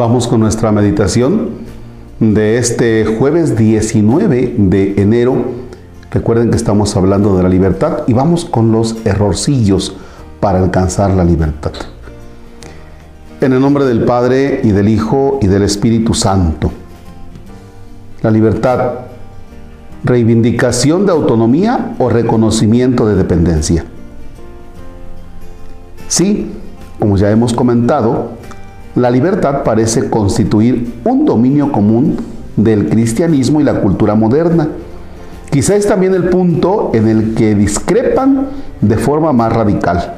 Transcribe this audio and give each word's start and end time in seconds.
Vamos 0.00 0.26
con 0.26 0.40
nuestra 0.40 0.72
meditación 0.72 1.50
de 2.20 2.56
este 2.56 3.04
jueves 3.04 3.54
19 3.54 4.54
de 4.56 4.94
enero. 4.96 5.44
Recuerden 6.10 6.48
que 6.48 6.56
estamos 6.56 6.96
hablando 6.96 7.36
de 7.36 7.42
la 7.42 7.50
libertad 7.50 8.04
y 8.06 8.14
vamos 8.14 8.46
con 8.46 8.72
los 8.72 8.96
errorcillos 9.04 9.94
para 10.40 10.58
alcanzar 10.58 11.10
la 11.10 11.22
libertad. 11.22 11.72
En 13.42 13.52
el 13.52 13.60
nombre 13.60 13.84
del 13.84 14.04
Padre 14.04 14.62
y 14.64 14.70
del 14.70 14.88
Hijo 14.88 15.38
y 15.42 15.48
del 15.48 15.64
Espíritu 15.64 16.14
Santo. 16.14 16.72
La 18.22 18.30
libertad, 18.30 19.00
reivindicación 20.02 21.04
de 21.04 21.12
autonomía 21.12 21.94
o 21.98 22.08
reconocimiento 22.08 23.06
de 23.06 23.16
dependencia. 23.16 23.84
Sí, 26.08 26.52
como 26.98 27.18
ya 27.18 27.30
hemos 27.30 27.52
comentado, 27.52 28.39
la 28.94 29.10
libertad 29.10 29.62
parece 29.62 30.10
constituir 30.10 31.00
un 31.04 31.24
dominio 31.24 31.70
común 31.70 32.16
del 32.56 32.88
cristianismo 32.88 33.60
y 33.60 33.64
la 33.64 33.80
cultura 33.80 34.14
moderna. 34.14 34.68
Quizá 35.50 35.76
es 35.76 35.86
también 35.86 36.14
el 36.14 36.28
punto 36.28 36.90
en 36.94 37.08
el 37.08 37.34
que 37.34 37.54
discrepan 37.54 38.48
de 38.80 38.96
forma 38.96 39.32
más 39.32 39.52
radical. 39.52 40.14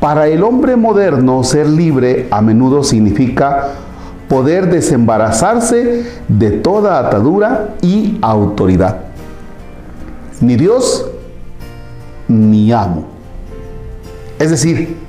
Para 0.00 0.26
el 0.28 0.42
hombre 0.42 0.76
moderno, 0.76 1.42
ser 1.42 1.68
libre 1.68 2.28
a 2.30 2.42
menudo 2.42 2.82
significa 2.82 3.68
poder 4.28 4.70
desembarazarse 4.70 6.04
de 6.28 6.50
toda 6.50 6.98
atadura 6.98 7.76
y 7.82 8.18
autoridad. 8.20 8.98
Ni 10.40 10.56
Dios 10.56 11.06
ni 12.28 12.72
amo. 12.72 13.04
Es 14.38 14.50
decir, 14.50 15.05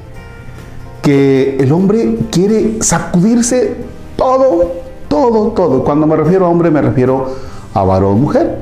que 1.07 1.55
el 1.61 1.71
hombre 1.71 2.17
quiere 2.31 2.79
sacudirse 2.81 3.77
todo, 4.17 4.73
todo, 5.07 5.51
todo. 5.51 5.85
Cuando 5.85 6.05
me 6.05 6.17
refiero 6.17 6.45
a 6.45 6.49
hombre 6.49 6.69
me 6.69 6.81
refiero 6.81 7.33
a 7.73 7.81
varón, 7.85 8.19
mujer. 8.19 8.57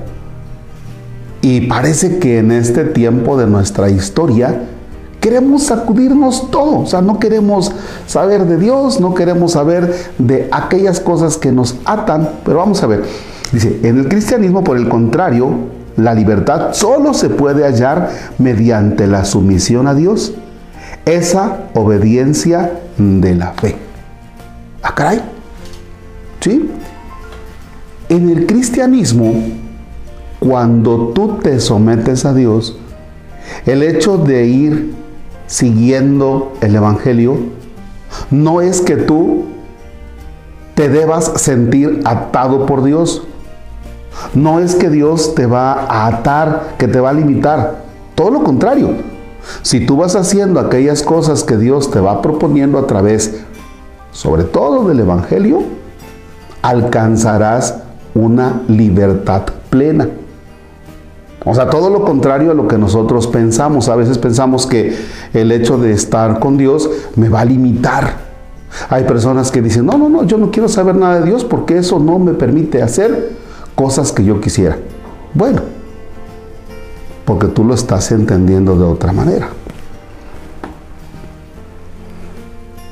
Y 1.41 1.61
parece 1.61 2.19
que 2.19 2.37
en 2.37 2.52
este 2.52 2.83
tiempo 2.83 3.35
de 3.35 3.47
nuestra 3.47 3.89
historia 3.89 4.61
queremos 5.19 5.63
sacudirnos 5.63 6.52
todo. 6.52 6.81
O 6.81 6.85
sea, 6.85 7.02
no 7.02 7.17
queremos 7.17 7.71
saber 8.05 8.45
de 8.45 8.57
Dios, 8.57 8.99
no 8.99 9.15
queremos 9.15 9.53
saber 9.53 10.11
de 10.19 10.47
aquellas 10.52 10.99
cosas 10.99 11.37
que 11.37 11.52
nos 11.52 11.77
atan. 11.83 12.30
Pero 12.45 12.59
vamos 12.59 12.83
a 12.83 12.85
ver. 12.85 13.05
Dice, 13.53 13.80
en 13.81 13.97
el 13.97 14.07
cristianismo, 14.07 14.63
por 14.63 14.77
el 14.77 14.87
contrario, 14.87 15.49
la 15.97 16.13
libertad 16.13 16.73
solo 16.73 17.15
se 17.15 17.30
puede 17.30 17.63
hallar 17.63 18.11
mediante 18.37 19.07
la 19.07 19.25
sumisión 19.25 19.87
a 19.87 19.95
Dios 19.95 20.35
esa 21.06 21.70
obediencia 21.73 22.80
de 22.98 23.36
la 23.36 23.53
fe. 23.53 23.75
¿Ah, 24.81 24.94
caray? 24.94 25.22
¿Sí? 26.39 26.70
En 28.09 28.30
el 28.30 28.45
cristianismo, 28.45 29.33
cuando 30.39 31.09
tú 31.09 31.39
te 31.42 31.59
sometes 31.59 32.26
a 32.26 32.33
Dios, 32.33 32.78
el 33.66 33.83
hecho 33.83 34.17
de 34.17 34.45
ir 34.45 34.94
siguiendo 35.48 36.53
el 36.61 36.76
Evangelio 36.76 37.38
no 38.31 38.61
es 38.61 38.81
que 38.81 38.95
tú 38.95 39.45
te 40.76 40.89
debas 40.89 41.31
sentir 41.36 42.02
atado 42.06 42.66
por 42.66 42.83
Dios. 42.83 43.23
No 44.33 44.59
es 44.59 44.76
que 44.76 44.89
Dios 44.89 45.36
te 45.36 45.45
va 45.45 45.73
a 45.73 46.08
atar, 46.08 46.76
que 46.78 46.88
te 46.88 47.00
va 47.00 47.09
a 47.09 47.14
limitar. 47.14 47.83
Todo 48.14 48.31
lo 48.31 48.44
contrario. 48.44 49.14
Si 49.61 49.85
tú 49.85 49.97
vas 49.97 50.15
haciendo 50.15 50.59
aquellas 50.59 51.03
cosas 51.03 51.43
que 51.43 51.57
Dios 51.57 51.91
te 51.91 51.99
va 51.99 52.21
proponiendo 52.21 52.77
a 52.79 52.88
través, 52.88 53.42
sobre 54.11 54.43
todo 54.43 54.87
del 54.87 54.99
Evangelio, 54.99 55.64
alcanzarás 56.61 57.75
una 58.14 58.61
libertad 58.67 59.43
plena. 59.70 60.08
O 61.43 61.53
sea, 61.53 61.70
todo 61.70 61.92
lo 61.92 62.03
contrario 62.03 62.52
a 62.52 62.53
lo 62.55 62.67
que 62.67 62.77
nosotros 62.77 63.27
pensamos. 63.27 63.87
A 63.87 63.95
veces 63.95 64.17
pensamos 64.17 64.65
que 64.65 64.97
el 65.33 65.52
hecho 65.52 65.77
de 65.77 65.91
estar 65.91 66.39
con 66.39 66.58
Dios 66.58 66.89
me 67.15 67.30
va 67.30 67.41
a 67.41 67.45
limitar. 67.45 68.25
Hay 68.89 69.03
personas 69.03 69.52
que 69.52 69.61
dicen, 69.61 69.86
no, 69.86 69.97
no, 69.97 70.09
no, 70.09 70.23
yo 70.23 70.37
no 70.37 70.49
quiero 70.49 70.67
saber 70.67 70.95
nada 70.95 71.20
de 71.20 71.27
Dios 71.27 71.45
porque 71.45 71.77
eso 71.77 71.99
no 71.99 72.17
me 72.17 72.33
permite 72.33 72.81
hacer 72.81 73.33
cosas 73.75 74.11
que 74.11 74.23
yo 74.25 74.41
quisiera. 74.41 74.77
Bueno, 75.33 75.61
porque 77.25 77.47
tú 77.47 77.63
lo 77.63 77.73
estás 77.73 78.11
entendiendo 78.11 78.77
de 78.77 78.86
otra 78.86 79.11
manera. 79.11 79.49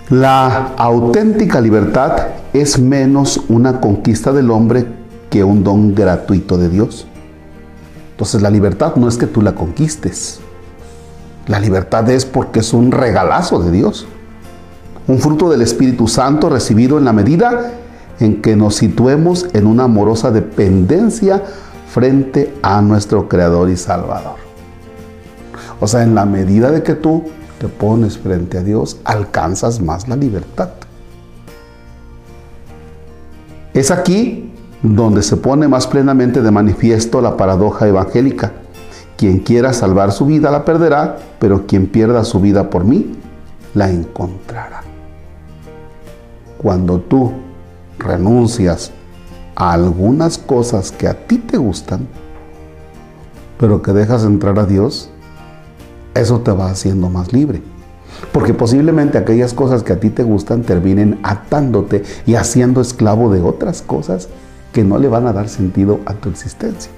La 0.09 0.73
auténtica 0.77 1.61
libertad 1.61 2.27
es 2.51 2.77
menos 2.77 3.41
una 3.47 3.79
conquista 3.79 4.31
del 4.33 4.51
hombre 4.51 4.85
que 5.29 5.43
un 5.43 5.63
don 5.63 5.95
gratuito 5.95 6.57
de 6.57 6.69
Dios. 6.69 7.07
Entonces 8.11 8.41
la 8.41 8.49
libertad 8.49 8.95
no 8.95 9.07
es 9.07 9.17
que 9.17 9.27
tú 9.27 9.41
la 9.41 9.55
conquistes. 9.55 10.39
La 11.47 11.59
libertad 11.59 12.09
es 12.09 12.25
porque 12.25 12.59
es 12.59 12.73
un 12.73 12.91
regalazo 12.91 13.59
de 13.59 13.71
Dios. 13.71 14.05
Un 15.07 15.19
fruto 15.19 15.49
del 15.49 15.61
Espíritu 15.61 16.07
Santo 16.07 16.49
recibido 16.49 16.97
en 16.97 17.05
la 17.05 17.13
medida 17.13 17.71
en 18.19 18.41
que 18.41 18.55
nos 18.55 18.75
situemos 18.75 19.47
en 19.53 19.67
una 19.67 19.85
amorosa 19.85 20.31
dependencia 20.31 21.43
frente 21.93 22.51
a 22.63 22.81
nuestro 22.81 23.29
Creador 23.29 23.69
y 23.69 23.77
Salvador. 23.77 24.37
O 25.79 25.85
sea, 25.85 26.01
en 26.01 26.15
la 26.15 26.25
medida 26.25 26.71
de 26.71 26.81
que 26.81 26.95
tú 26.95 27.25
te 27.59 27.67
pones 27.67 28.17
frente 28.17 28.57
a 28.57 28.63
Dios, 28.63 28.97
alcanzas 29.03 29.79
más 29.79 30.07
la 30.07 30.15
libertad. 30.15 30.69
Es 33.75 33.91
aquí 33.91 34.51
donde 34.81 35.21
se 35.21 35.37
pone 35.37 35.67
más 35.67 35.85
plenamente 35.85 36.41
de 36.41 36.49
manifiesto 36.49 37.21
la 37.21 37.37
paradoja 37.37 37.87
evangélica. 37.87 38.53
Quien 39.15 39.37
quiera 39.37 39.71
salvar 39.71 40.11
su 40.11 40.25
vida 40.25 40.49
la 40.49 40.65
perderá, 40.65 41.17
pero 41.37 41.67
quien 41.67 41.85
pierda 41.85 42.23
su 42.23 42.39
vida 42.39 42.71
por 42.71 42.85
mí 42.85 43.11
la 43.75 43.91
encontrará. 43.91 44.81
Cuando 46.57 46.99
tú 46.99 47.33
renuncias 47.99 48.91
a 49.55 49.73
algunas 49.73 50.37
cosas 50.37 50.91
que 50.91 51.07
a 51.07 51.13
ti 51.13 51.37
te 51.37 51.57
gustan, 51.57 52.07
pero 53.59 53.81
que 53.81 53.93
dejas 53.93 54.23
entrar 54.23 54.57
a 54.59 54.65
Dios, 54.65 55.09
eso 56.15 56.41
te 56.41 56.51
va 56.51 56.69
haciendo 56.69 57.09
más 57.09 57.33
libre. 57.33 57.61
Porque 58.31 58.53
posiblemente 58.53 59.17
aquellas 59.17 59.53
cosas 59.53 59.83
que 59.83 59.93
a 59.93 59.99
ti 59.99 60.09
te 60.09 60.23
gustan 60.23 60.63
terminen 60.63 61.19
atándote 61.23 62.03
y 62.25 62.35
haciendo 62.35 62.81
esclavo 62.81 63.31
de 63.31 63.41
otras 63.41 63.81
cosas 63.81 64.29
que 64.71 64.83
no 64.83 64.97
le 64.97 65.07
van 65.07 65.27
a 65.27 65.33
dar 65.33 65.49
sentido 65.49 65.99
a 66.05 66.13
tu 66.13 66.29
existencia. 66.29 66.91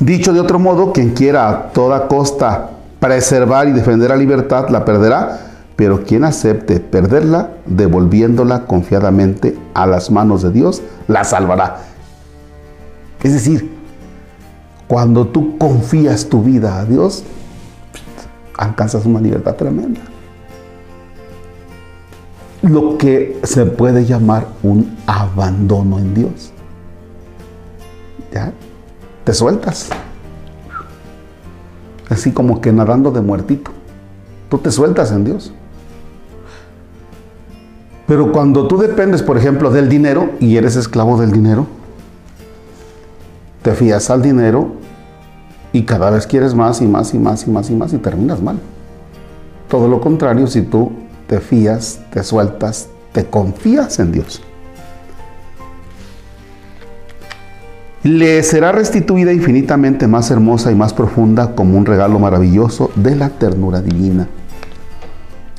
Dicho 0.00 0.32
de 0.32 0.40
otro 0.40 0.58
modo, 0.58 0.92
quien 0.92 1.10
quiera 1.10 1.48
a 1.48 1.62
toda 1.70 2.06
costa 2.06 2.70
preservar 3.00 3.68
y 3.68 3.72
defender 3.72 4.10
la 4.10 4.16
libertad 4.16 4.68
la 4.68 4.84
perderá, 4.84 5.47
pero 5.78 6.02
quien 6.02 6.24
acepte 6.24 6.80
perderla, 6.80 7.52
devolviéndola 7.66 8.66
confiadamente 8.66 9.56
a 9.74 9.86
las 9.86 10.10
manos 10.10 10.42
de 10.42 10.50
Dios, 10.50 10.82
la 11.06 11.22
salvará. 11.22 11.82
Es 13.22 13.32
decir, 13.32 13.70
cuando 14.88 15.28
tú 15.28 15.56
confías 15.56 16.28
tu 16.28 16.42
vida 16.42 16.80
a 16.80 16.84
Dios, 16.84 17.22
alcanzas 18.56 19.06
una 19.06 19.20
libertad 19.20 19.54
tremenda. 19.54 20.00
Lo 22.62 22.98
que 22.98 23.38
se 23.44 23.64
puede 23.64 24.04
llamar 24.04 24.48
un 24.64 24.98
abandono 25.06 26.00
en 26.00 26.12
Dios. 26.12 26.50
¿Ya? 28.32 28.52
Te 29.22 29.32
sueltas. 29.32 29.90
Así 32.08 32.32
como 32.32 32.60
que 32.60 32.72
nadando 32.72 33.12
de 33.12 33.20
muertito. 33.20 33.70
Tú 34.48 34.58
te 34.58 34.72
sueltas 34.72 35.12
en 35.12 35.24
Dios. 35.24 35.52
Pero 38.08 38.32
cuando 38.32 38.66
tú 38.66 38.78
dependes, 38.78 39.22
por 39.22 39.36
ejemplo, 39.36 39.70
del 39.70 39.90
dinero 39.90 40.30
y 40.40 40.56
eres 40.56 40.76
esclavo 40.76 41.20
del 41.20 41.30
dinero, 41.30 41.66
te 43.60 43.72
fías 43.74 44.08
al 44.08 44.22
dinero 44.22 44.72
y 45.74 45.82
cada 45.82 46.08
vez 46.08 46.26
quieres 46.26 46.54
más 46.54 46.80
y 46.80 46.86
más 46.86 47.12
y 47.12 47.18
más 47.18 47.46
y 47.46 47.50
más 47.50 47.68
y 47.68 47.74
más 47.74 47.92
y 47.92 47.98
terminas 47.98 48.40
mal. 48.40 48.58
Todo 49.68 49.88
lo 49.88 50.00
contrario, 50.00 50.46
si 50.46 50.62
tú 50.62 50.90
te 51.26 51.38
fías, 51.38 52.00
te 52.10 52.24
sueltas, 52.24 52.88
te 53.12 53.26
confías 53.26 53.98
en 53.98 54.10
Dios. 54.10 54.40
Le 58.04 58.42
será 58.42 58.72
restituida 58.72 59.34
infinitamente 59.34 60.06
más 60.06 60.30
hermosa 60.30 60.72
y 60.72 60.74
más 60.74 60.94
profunda 60.94 61.54
como 61.54 61.76
un 61.76 61.84
regalo 61.84 62.18
maravilloso 62.18 62.90
de 62.94 63.16
la 63.16 63.28
ternura 63.28 63.82
divina. 63.82 64.28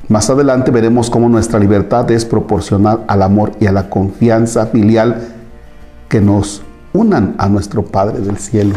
Más 0.10 0.28
adelante 0.32 0.72
veremos 0.72 1.12
cómo 1.12 1.30
nuestra 1.30 1.60
libertad 1.60 2.10
es 2.10 2.26
proporcional 2.26 3.04
al 3.08 3.22
amor 3.22 3.52
y 3.60 3.68
a 3.68 3.72
la 3.72 3.92
confianza 3.92 4.66
filial 4.66 5.36
que 6.10 6.20
nos 6.20 6.64
unan 6.94 7.36
a 7.38 7.48
nuestro 7.48 7.86
Padre 7.86 8.20
del 8.20 8.40
cielo. 8.40 8.76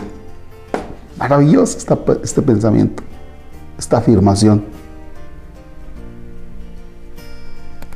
Maravilloso 1.19 1.79
este 2.23 2.43
pensamiento, 2.43 3.03
esta 3.79 3.97
afirmación. 3.97 4.63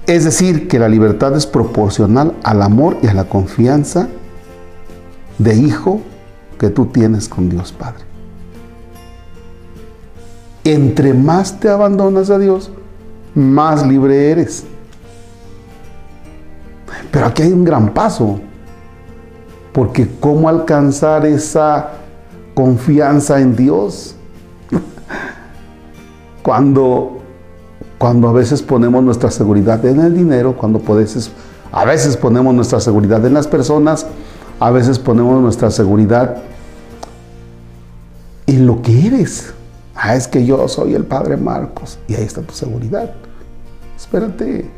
Es 0.07 0.25
decir, 0.25 0.67
que 0.67 0.79
la 0.79 0.89
libertad 0.89 1.37
es 1.37 1.45
proporcional 1.45 2.33
al 2.43 2.63
amor 2.63 2.97
y 3.03 3.09
a 3.09 3.13
la 3.13 3.25
confianza 3.25 4.09
de 5.37 5.55
hijo 5.57 6.01
que 6.59 6.71
tú 6.71 6.87
tienes 6.87 7.29
con 7.29 7.51
Dios 7.51 7.73
Padre. 7.73 8.05
Entre 10.65 11.13
más 11.13 11.61
te 11.61 11.69
abandonas 11.69 12.31
a 12.31 12.39
Dios, 12.39 12.71
más 13.37 13.87
libre 13.87 14.31
eres. 14.33 14.65
Pero 17.13 17.27
aquí 17.27 17.43
hay 17.43 17.53
un 17.53 17.65
gran 17.65 17.93
paso, 17.93 18.41
porque 19.73 20.09
¿cómo 20.19 20.49
alcanzar 20.49 21.25
esa 21.27 21.91
confianza 22.55 23.41
en 23.41 23.55
Dios? 23.55 24.17
Cuando, 26.43 27.19
cuando 27.99 28.29
a 28.29 28.33
veces 28.33 28.63
ponemos 28.63 29.03
nuestra 29.05 29.31
seguridad 29.31 29.85
en 29.85 30.01
el 30.01 30.15
dinero, 30.15 30.57
cuando 30.57 30.79
puedes, 30.79 31.31
a 31.73 31.85
veces 31.85 32.17
ponemos 32.17 32.55
nuestra 32.55 32.79
seguridad 32.79 33.25
en 33.27 33.35
las 33.35 33.49
personas, 33.49 34.07
a 34.61 34.71
veces 34.71 34.99
ponemos 34.99 35.43
nuestra 35.43 35.71
seguridad 35.73 36.37
en 38.47 38.67
lo 38.67 38.81
que 38.81 39.09
eres. 39.09 39.53
Ah, 39.97 40.15
es 40.15 40.29
que 40.29 40.47
yo 40.47 40.69
soy 40.69 40.95
el 40.95 41.05
Padre 41.05 41.37
Marcos 41.37 41.99
y 42.07 42.15
ahí 42.15 42.23
está 42.23 42.43
tu 42.43 42.55
seguridad. 42.55 43.13
Espérate, 43.97 44.71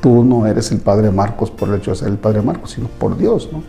tú 0.00 0.24
no 0.24 0.46
eres 0.46 0.72
el 0.72 0.78
Padre 0.78 1.10
Marcos 1.10 1.50
por 1.50 1.68
el 1.68 1.76
hecho 1.76 1.92
de 1.92 1.96
ser 1.96 2.08
el 2.08 2.18
Padre 2.18 2.42
Marcos, 2.42 2.72
sino 2.72 2.88
por 2.88 3.16
Dios, 3.16 3.48
¿no? 3.52 3.62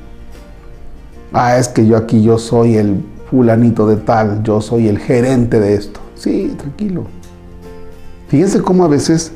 Ah, 1.34 1.58
es 1.58 1.68
que 1.68 1.86
yo 1.86 1.96
aquí 1.96 2.22
yo 2.22 2.38
soy 2.38 2.76
el 2.76 3.04
fulanito 3.30 3.88
de 3.88 3.98
tal, 3.98 4.44
yo 4.44 4.60
soy 4.60 4.88
el 4.88 5.00
gerente 5.00 5.60
de 5.60 5.76
esto. 5.76 6.00
Sí, 6.16 6.54
tranquilo. 6.58 7.06
Fíjense 8.28 8.62
cómo 8.62 8.84
a 8.84 8.88
veces 8.88 9.32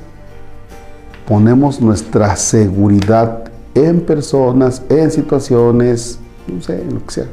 ponemos 1.28 1.80
nuestra 1.80 2.36
seguridad 2.36 3.46
en 3.74 4.02
personas, 4.02 4.82
en 4.90 5.12
situaciones, 5.12 6.20
no 6.48 6.62
sé, 6.62 6.82
en 6.82 6.96
lo 6.96 7.06
que 7.06 7.14
sea, 7.14 7.28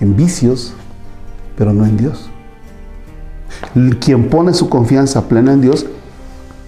en 0.00 0.16
vicios, 0.16 0.74
pero 1.56 1.72
no 1.72 1.84
en 1.86 1.96
Dios. 1.96 2.28
Quien 4.00 4.28
pone 4.28 4.54
su 4.54 4.68
confianza 4.68 5.28
plena 5.28 5.52
en 5.52 5.60
Dios, 5.60 5.86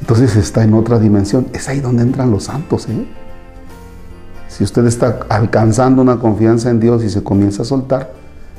entonces 0.00 0.36
está 0.36 0.62
en 0.62 0.74
otra 0.74 0.98
dimensión. 0.98 1.46
Es 1.52 1.68
ahí 1.68 1.80
donde 1.80 2.02
entran 2.02 2.30
los 2.30 2.44
santos. 2.44 2.86
¿eh? 2.88 3.06
Si 4.48 4.64
usted 4.64 4.86
está 4.86 5.20
alcanzando 5.28 6.02
una 6.02 6.18
confianza 6.18 6.70
en 6.70 6.80
Dios 6.80 7.04
y 7.04 7.10
se 7.10 7.22
comienza 7.22 7.62
a 7.62 7.64
soltar, 7.64 8.12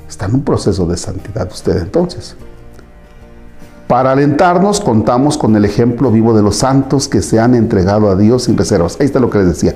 está 0.07 0.25
en 0.25 0.35
un 0.35 0.43
proceso 0.43 0.85
de 0.85 0.97
santidad 0.97 1.49
usted 1.51 1.77
entonces. 1.81 2.35
Para 3.87 4.11
alentarnos, 4.11 4.81
contamos 4.81 5.37
con 5.37 5.55
el 5.55 5.65
ejemplo 5.65 6.11
vivo 6.11 6.35
de 6.35 6.43
los 6.43 6.57
santos 6.57 7.07
que 7.07 7.23
se 7.23 7.39
han 7.39 7.55
entregado 7.55 8.09
a 8.09 8.15
Dios 8.15 8.43
sin 8.43 8.55
reservas. 8.55 8.97
Ahí 8.99 9.07
está 9.07 9.19
lo 9.19 9.31
que 9.31 9.39
les 9.39 9.47
decía. 9.47 9.75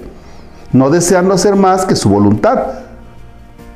No 0.71 0.91
deseando 0.91 1.33
hacer 1.33 1.55
más 1.55 1.85
que 1.85 1.95
su 1.95 2.09
voluntad, 2.09 2.59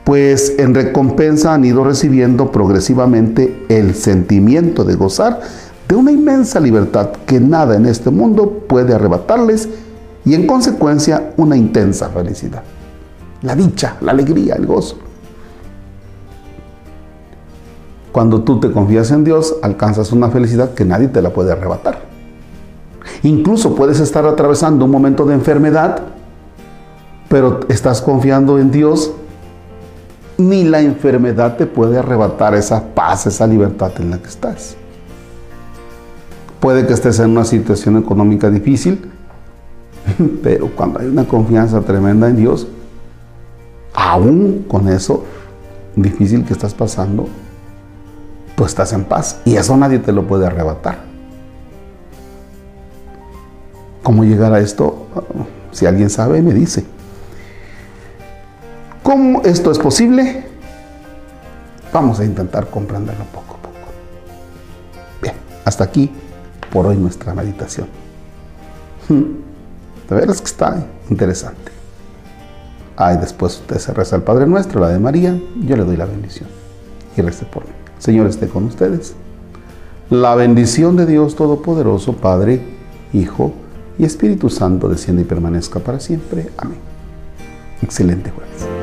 pues 0.07 0.55
en 0.57 0.73
recompensa 0.73 1.53
han 1.53 1.65
ido 1.65 1.83
recibiendo 1.83 2.49
progresivamente 2.49 3.65
el 3.67 3.93
sentimiento 3.93 4.85
de 4.85 4.95
gozar 4.95 5.41
de 5.85 5.95
una 5.95 6.13
inmensa 6.13 6.61
libertad 6.61 7.09
que 7.25 7.41
nada 7.41 7.75
en 7.75 7.85
este 7.85 8.09
mundo 8.09 8.63
puede 8.69 8.93
arrebatarles 8.93 9.67
y 10.23 10.33
en 10.33 10.47
consecuencia 10.47 11.33
una 11.35 11.57
intensa 11.57 12.07
felicidad. 12.07 12.63
La 13.41 13.53
dicha, 13.53 13.97
la 13.99 14.13
alegría, 14.13 14.55
el 14.55 14.65
gozo. 14.65 14.97
Cuando 18.13 18.43
tú 18.43 18.61
te 18.61 18.71
confías 18.71 19.11
en 19.11 19.25
Dios, 19.25 19.57
alcanzas 19.61 20.13
una 20.13 20.29
felicidad 20.29 20.73
que 20.73 20.85
nadie 20.85 21.09
te 21.09 21.21
la 21.21 21.33
puede 21.33 21.51
arrebatar. 21.51 21.99
Incluso 23.23 23.75
puedes 23.75 23.99
estar 23.99 24.25
atravesando 24.25 24.85
un 24.85 24.91
momento 24.91 25.25
de 25.25 25.33
enfermedad, 25.33 25.99
pero 27.27 27.59
estás 27.67 28.01
confiando 28.01 28.57
en 28.57 28.71
Dios, 28.71 29.11
ni 30.37 30.63
la 30.63 30.81
enfermedad 30.81 31.57
te 31.57 31.65
puede 31.65 31.97
arrebatar 31.97 32.53
esa 32.55 32.83
paz, 32.93 33.25
esa 33.27 33.47
libertad 33.47 33.91
en 33.99 34.11
la 34.11 34.17
que 34.19 34.27
estás. 34.27 34.75
Puede 36.59 36.85
que 36.85 36.93
estés 36.93 37.19
en 37.19 37.31
una 37.31 37.45
situación 37.45 37.97
económica 37.97 38.49
difícil, 38.49 39.09
pero 40.43 40.69
cuando 40.75 40.99
hay 40.99 41.07
una 41.07 41.27
confianza 41.27 41.81
tremenda 41.81 42.29
en 42.29 42.35
Dios, 42.35 42.67
aún 43.93 44.65
con 44.67 44.87
eso 44.87 45.23
difícil 45.95 46.45
que 46.45 46.53
estás 46.53 46.73
pasando, 46.73 47.27
tú 48.55 48.65
estás 48.65 48.93
en 48.93 49.03
paz 49.03 49.41
y 49.45 49.55
eso 49.55 49.75
nadie 49.75 49.99
te 49.99 50.11
lo 50.11 50.27
puede 50.27 50.45
arrebatar. 50.45 50.99
¿Cómo 54.03 54.23
llegar 54.23 54.53
a 54.53 54.59
esto? 54.59 55.07
Si 55.71 55.85
alguien 55.85 56.09
sabe, 56.09 56.41
me 56.41 56.53
dice. 56.53 56.85
¿Cómo 59.07 59.41
esto 59.43 59.71
es 59.71 59.79
posible? 59.79 60.43
Vamos 61.93 62.19
a 62.19 62.25
intentar 62.25 62.67
comprenderlo 62.69 63.23
poco 63.33 63.53
a 63.53 63.61
poco. 63.61 63.93
Bien, 65.21 65.33
hasta 65.63 65.85
aquí 65.85 66.11
por 66.73 66.87
hoy 66.87 66.97
nuestra 66.97 67.33
meditación. 67.33 67.87
De 69.07 70.13
veras 70.13 70.41
que 70.41 70.47
está 70.47 70.85
interesante. 71.09 71.71
Ay, 72.97 73.15
después 73.15 73.61
usted 73.61 73.77
se 73.77 73.93
reza 73.93 74.17
el 74.17 74.23
Padre 74.23 74.45
Nuestro, 74.45 74.81
la 74.81 74.89
de 74.89 74.99
María, 74.99 75.39
yo 75.61 75.77
le 75.77 75.85
doy 75.85 75.95
la 75.95 76.05
bendición 76.05 76.49
y 77.15 77.21
reste 77.21 77.45
por 77.45 77.63
mí. 77.63 77.71
Señor 77.99 78.27
esté 78.27 78.49
con 78.49 78.65
ustedes. 78.65 79.15
La 80.09 80.35
bendición 80.35 80.97
de 80.97 81.05
Dios 81.05 81.37
Todopoderoso, 81.37 82.17
Padre, 82.17 82.61
Hijo 83.13 83.53
y 83.97 84.03
Espíritu 84.03 84.49
Santo, 84.49 84.89
descienda 84.89 85.21
y 85.21 85.25
permanezca 85.25 85.79
para 85.79 86.01
siempre. 86.01 86.49
Amén. 86.57 86.79
Excelente 87.81 88.31
jueves. 88.31 88.76